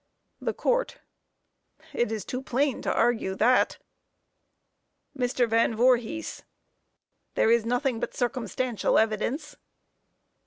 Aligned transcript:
THE 0.41 0.55
COURT: 0.55 0.97
It 1.93 2.11
is 2.11 2.25
too 2.25 2.41
plain 2.41 2.81
to 2.81 2.91
argue 2.91 3.35
that. 3.35 3.77
MR. 5.15 5.47
VAN 5.47 5.75
VOORHIS: 5.75 6.41
There 7.35 7.51
is 7.51 7.65
nothing 7.67 7.99
but 7.99 8.15
circumstantial 8.15 8.97
evidence. 8.97 9.57